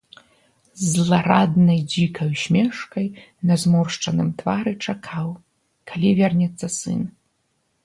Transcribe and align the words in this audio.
З 0.83 0.87
злараднай 1.01 1.79
дзікай 1.95 2.27
усмешкай 2.37 3.05
на 3.51 3.59
зморшчаным 3.65 4.33
твары 4.41 4.73
чакаў, 4.89 5.29
калі 5.95 6.09
вернецца 6.25 6.67
сын. 6.81 7.01